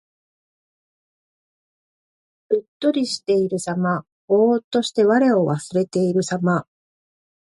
[2.49, 4.03] うっとりしているさま。
[4.27, 6.65] ぼうっとして我を忘れているさま。